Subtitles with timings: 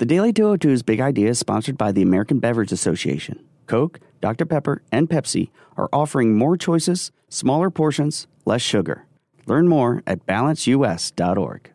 [0.00, 3.44] The Daily 202's Big Idea is sponsored by the American Beverage Association.
[3.66, 4.46] Coke, Dr.
[4.46, 9.04] Pepper, and Pepsi are offering more choices, smaller portions, less sugar.
[9.44, 11.70] Learn more at balanceus.org.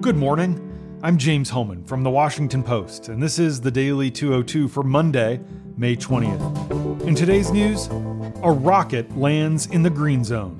[0.00, 0.98] Good morning.
[1.02, 5.40] I'm James Hohmann from the Washington Post, and this is the Daily 202 for Monday,
[5.76, 7.02] May 20th.
[7.02, 7.88] In today's news,
[8.42, 10.58] a rocket lands in the green zone.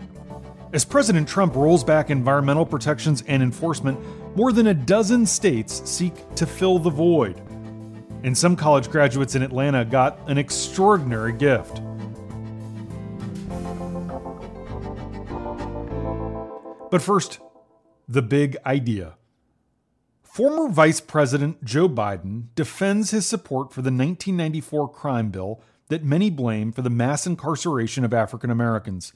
[0.75, 3.99] As President Trump rolls back environmental protections and enforcement,
[4.37, 7.41] more than a dozen states seek to fill the void.
[8.23, 11.81] And some college graduates in Atlanta got an extraordinary gift.
[16.91, 17.41] But first,
[18.07, 19.15] the big idea.
[20.23, 26.29] Former Vice President Joe Biden defends his support for the 1994 crime bill that many
[26.29, 29.15] blame for the mass incarceration of African Americans.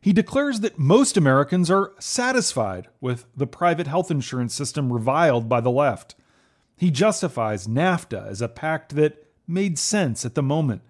[0.00, 5.60] He declares that most Americans are satisfied with the private health insurance system reviled by
[5.60, 6.14] the left.
[6.76, 10.80] He justifies NAFTA as a pact that made sense at the moment.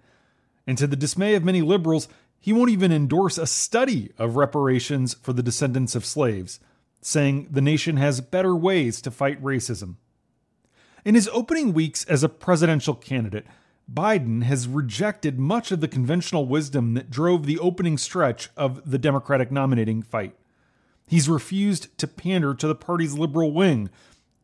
[0.65, 2.07] And to the dismay of many liberals,
[2.39, 6.59] he won't even endorse a study of reparations for the descendants of slaves,
[7.01, 9.95] saying the nation has better ways to fight racism.
[11.03, 13.45] In his opening weeks as a presidential candidate,
[13.93, 18.97] Biden has rejected much of the conventional wisdom that drove the opening stretch of the
[18.97, 20.35] Democratic nominating fight.
[21.07, 23.89] He's refused to pander to the party's liberal wing,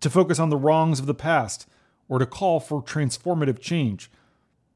[0.02, 1.66] to focus on the wrongs of the past,
[2.10, 4.12] or to call for transformative change.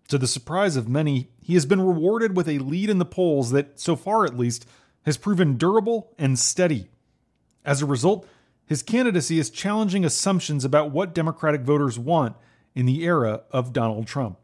[0.08, 3.52] To the surprise of many, he has been rewarded with a lead in the polls
[3.52, 4.66] that, so far at least,
[5.06, 6.90] has proven durable and steady.
[7.66, 8.28] As a result,
[8.66, 12.38] his candidacy is challenging assumptions about what Democratic voters want
[12.74, 14.38] in the era of Donald Trump.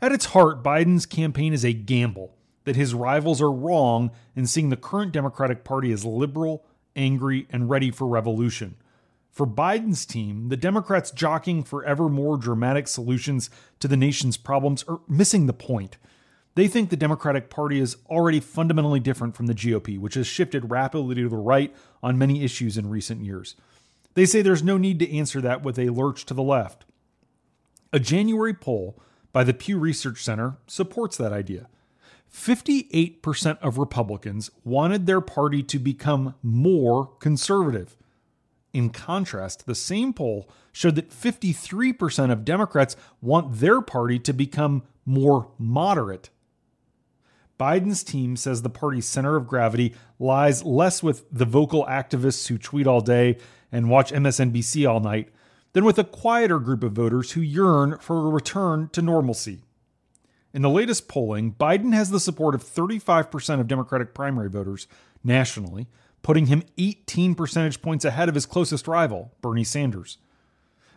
[0.00, 4.70] At its heart, Biden's campaign is a gamble that his rivals are wrong in seeing
[4.70, 6.64] the current Democratic Party as liberal,
[6.96, 8.76] angry, and ready for revolution.
[9.30, 13.50] For Biden's team, the Democrats jockeying for ever more dramatic solutions
[13.80, 15.98] to the nation's problems are missing the point.
[16.54, 20.70] They think the Democratic Party is already fundamentally different from the GOP, which has shifted
[20.70, 23.56] rapidly to the right on many issues in recent years.
[24.14, 26.84] They say there's no need to answer that with a lurch to the left.
[27.92, 29.00] A January poll
[29.34, 31.66] by the Pew Research Center supports that idea.
[32.32, 37.96] 58% of Republicans wanted their party to become more conservative.
[38.72, 44.84] In contrast, the same poll showed that 53% of Democrats want their party to become
[45.04, 46.30] more moderate.
[47.58, 52.56] Biden's team says the party's center of gravity lies less with the vocal activists who
[52.56, 53.38] tweet all day
[53.72, 55.30] and watch MSNBC all night
[55.74, 59.60] than with a quieter group of voters who yearn for a return to normalcy.
[60.54, 64.86] In the latest polling, Biden has the support of 35% of Democratic primary voters
[65.24, 65.88] nationally,
[66.22, 70.18] putting him 18 percentage points ahead of his closest rival, Bernie Sanders.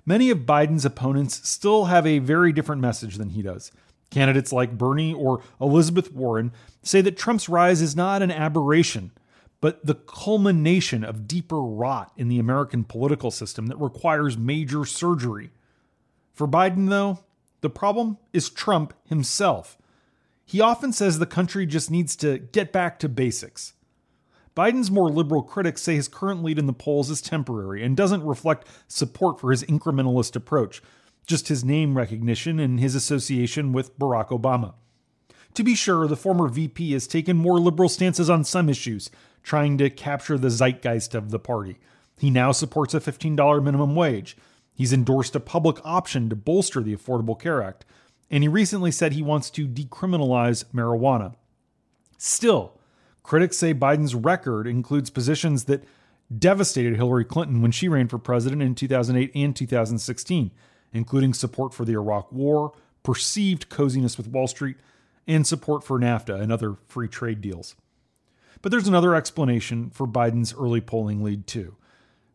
[0.05, 3.71] Many of Biden's opponents still have a very different message than he does.
[4.11, 9.11] Candidates like Bernie or Elizabeth Warren say that Trump's rise is not an aberration,
[9.59, 15.51] but the culmination of deeper rot in the American political system that requires major surgery.
[16.33, 17.19] For Biden, though,
[17.61, 19.77] the problem is Trump himself.
[20.45, 23.73] He often says the country just needs to get back to basics.
[24.55, 28.23] Biden's more liberal critics say his current lead in the polls is temporary and doesn't
[28.23, 30.81] reflect support for his incrementalist approach,
[31.27, 34.73] just his name recognition and his association with Barack Obama.
[35.53, 39.09] To be sure, the former VP has taken more liberal stances on some issues,
[39.47, 41.77] trying to capture the zeitgeist of the party.
[42.19, 44.35] He now supports a $15 minimum wage.
[44.75, 47.85] He's endorsed a public option to bolster the Affordable Care Act.
[48.29, 51.35] And he recently said he wants to decriminalize marijuana.
[52.17, 52.77] Still,
[53.23, 55.85] critics say Biden's record includes positions that
[56.37, 60.51] devastated Hillary Clinton when she ran for president in 2008 and 2016,
[60.91, 64.75] including support for the Iraq War, perceived coziness with Wall Street,
[65.25, 67.75] and support for NAFTA and other free trade deals.
[68.61, 71.75] But there's another explanation for Biden's early polling lead, too.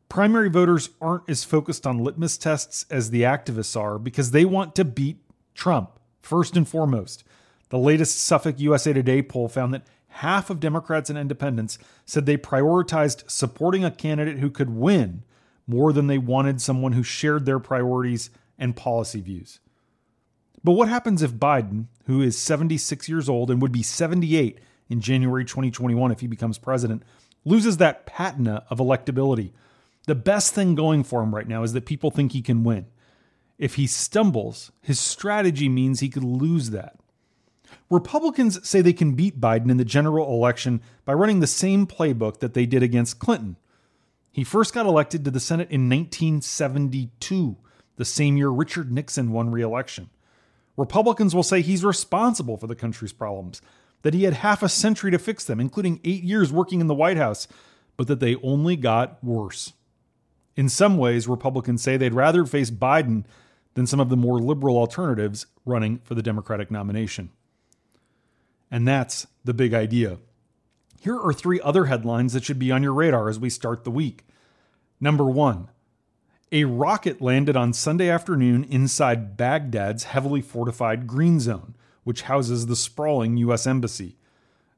[0.08, 4.74] Primary voters aren't as focused on litmus tests as the activists are because they want
[4.74, 5.18] to beat
[5.54, 7.24] Trump, first and foremost.
[7.70, 12.36] The latest Suffolk USA Today poll found that half of Democrats and independents said they
[12.36, 15.24] prioritized supporting a candidate who could win
[15.66, 18.28] more than they wanted someone who shared their priorities
[18.58, 19.60] and policy views.
[20.62, 24.60] But what happens if Biden, who is 76 years old and would be 78
[24.92, 27.02] in January 2021 if he becomes president,
[27.44, 29.50] loses that patina of electability.
[30.06, 32.86] The best thing going for him right now is that people think he can win.
[33.58, 36.96] If he stumbles, his strategy means he could lose that.
[37.90, 42.40] Republicans say they can beat Biden in the general election by running the same playbook
[42.40, 43.56] that they did against Clinton.
[44.30, 47.56] He first got elected to the Senate in 1972,
[47.96, 50.10] the same year Richard Nixon won re election.
[50.76, 53.60] Republicans will say he's responsible for the country's problems,
[54.02, 56.94] that he had half a century to fix them, including eight years working in the
[56.94, 57.48] White House,
[57.96, 59.72] but that they only got worse.
[60.56, 63.24] In some ways, Republicans say they'd rather face Biden
[63.74, 67.30] than some of the more liberal alternatives running for the Democratic nomination.
[68.70, 70.18] And that's the big idea.
[71.00, 73.90] Here are three other headlines that should be on your radar as we start the
[73.90, 74.24] week.
[75.00, 75.68] Number one,
[76.52, 82.76] a rocket landed on Sunday afternoon inside Baghdad's heavily fortified Green Zone, which houses the
[82.76, 83.66] sprawling U.S.
[83.66, 84.16] Embassy.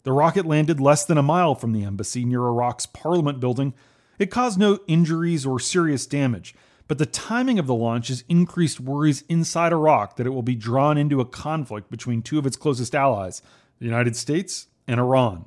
[0.02, 3.72] The rocket landed less than a mile from the embassy near Iraq's parliament building.
[4.18, 6.54] It caused no injuries or serious damage,
[6.86, 10.54] but the timing of the launch has increased worries inside Iraq that it will be
[10.54, 13.40] drawn into a conflict between two of its closest allies,
[13.78, 15.46] the United States and Iran.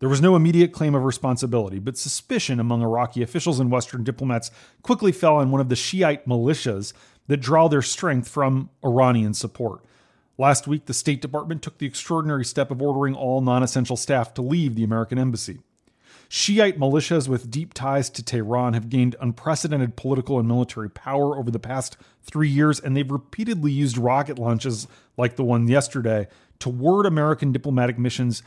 [0.00, 4.50] There was no immediate claim of responsibility, but suspicion among Iraqi officials and Western diplomats
[4.82, 6.92] quickly fell on one of the Shiite militias
[7.28, 9.84] that draw their strength from Iranian support.
[10.38, 14.32] Last week, the State Department took the extraordinary step of ordering all non essential staff
[14.34, 15.60] to leave the American embassy.
[16.28, 21.50] Shiite militias with deep ties to Tehran have gained unprecedented political and military power over
[21.50, 24.88] the past three years, and they've repeatedly used rocket launches
[25.18, 26.26] like the one yesterday
[26.60, 28.42] to word American diplomatic missions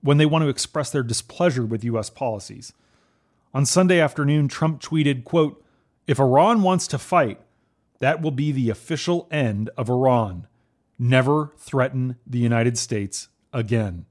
[0.00, 2.08] when they want to express their displeasure with U.S.
[2.08, 2.72] policies.
[3.52, 5.62] On Sunday afternoon, Trump tweeted, quote,
[6.06, 7.38] If Iran wants to fight,
[7.98, 10.46] that will be the official end of Iran.
[10.98, 14.06] Never threaten the United States again.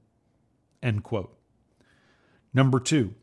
[0.82, 1.36] End quote.
[2.54, 3.14] Number two,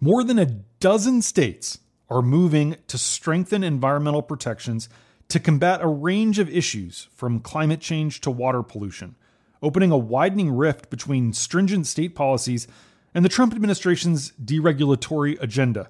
[0.00, 0.46] more than a
[0.80, 1.78] dozen states
[2.08, 4.88] are moving to strengthen environmental protections
[5.28, 9.16] to combat a range of issues from climate change to water pollution,
[9.62, 12.68] opening a widening rift between stringent state policies
[13.14, 15.88] and the Trump administration's deregulatory agenda.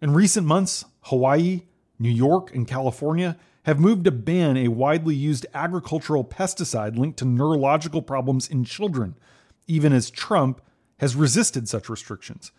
[0.00, 1.62] In recent months, Hawaii,
[1.98, 7.24] New York, and California have moved to ban a widely used agricultural pesticide linked to
[7.24, 9.16] neurological problems in children,
[9.66, 10.60] even as Trump
[10.98, 12.50] has resisted such restrictions.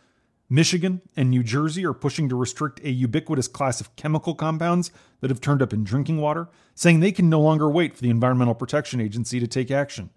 [0.49, 5.29] Michigan and New Jersey are pushing to restrict a ubiquitous class of chemical compounds that
[5.29, 8.55] have turned up in drinking water, saying they can no longer wait for the Environmental
[8.55, 10.09] Protection Agency to take action.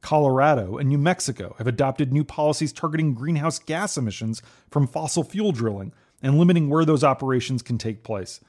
[0.00, 4.40] Colorado and New Mexico have adopted new policies targeting greenhouse gas emissions
[4.70, 5.92] from fossil fuel drilling
[6.22, 8.40] and limiting where those operations can take place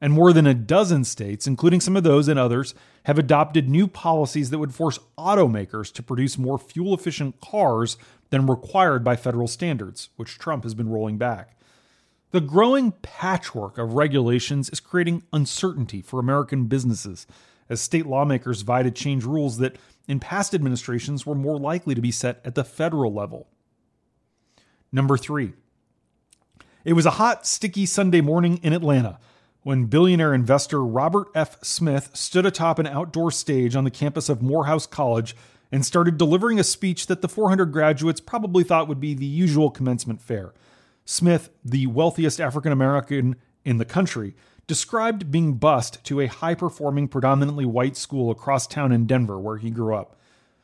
[0.00, 2.74] and more than a dozen states, including some of those and others,
[3.04, 7.98] have adopted new policies that would force automakers to produce more fuel efficient cars
[8.30, 11.56] than required by federal standards, which Trump has been rolling back.
[12.30, 17.26] The growing patchwork of regulations is creating uncertainty for American businesses
[17.68, 19.76] as state lawmakers vie to change rules that
[20.06, 23.48] in past administrations were more likely to be set at the federal level.
[24.92, 25.52] Number three,
[26.84, 29.18] it was a hot, sticky Sunday morning in Atlanta
[29.62, 31.62] when billionaire investor Robert F.
[31.62, 35.36] Smith stood atop an outdoor stage on the campus of Morehouse College
[35.70, 39.70] and started delivering a speech that the 400 graduates probably thought would be the usual
[39.70, 40.52] commencement fare.
[41.04, 44.34] Smith, the wealthiest African American in the country,
[44.66, 49.56] described being bused to a high performing, predominantly white school across town in Denver, where
[49.58, 50.16] he grew up.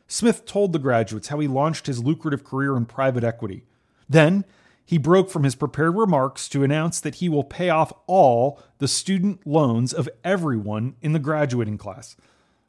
[0.08, 3.64] Smith told the graduates how he launched his lucrative career in private equity.
[4.08, 4.44] Then,
[4.86, 8.86] he broke from his prepared remarks to announce that he will pay off all the
[8.86, 12.16] student loans of everyone in the graduating class.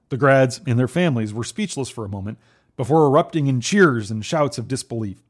[0.09, 2.39] The grads and their families were speechless for a moment
[2.75, 5.21] before erupting in cheers and shouts of disbelief.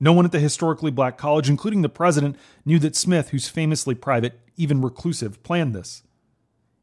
[0.00, 3.94] No one at the historically black college, including the president, knew that Smith, who's famously
[3.94, 6.02] private, even reclusive, planned this.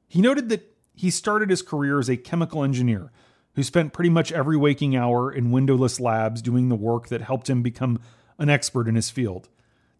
[0.07, 3.11] He noted that he started his career as a chemical engineer
[3.55, 7.49] who spent pretty much every waking hour in windowless labs doing the work that helped
[7.49, 7.99] him become
[8.41, 9.47] an expert in his field.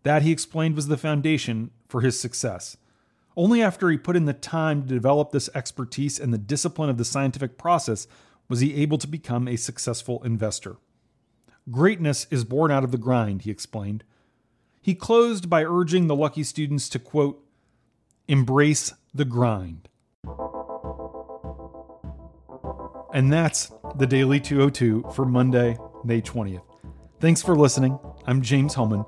[0.03, 2.75] That, he explained, was the foundation for his success.
[3.37, 6.97] Only after he put in the time to develop this expertise and the discipline of
[6.97, 8.07] the scientific process
[8.49, 10.77] was he able to become a successful investor.
[11.69, 14.03] Greatness is born out of the grind, he explained.
[14.81, 17.45] He closed by urging the lucky students to, quote,
[18.27, 19.87] embrace the grind.
[23.13, 26.63] And that's the Daily 202 for Monday, May 20th.
[27.19, 27.99] Thanks for listening.
[28.27, 29.03] I'm James Hohmann.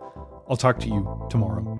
[0.49, 1.72] I'll talk to you tomorrow.